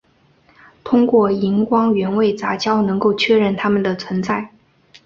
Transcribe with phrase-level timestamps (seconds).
[0.83, 4.51] 通过荧光原位杂交能够确认它们的存在。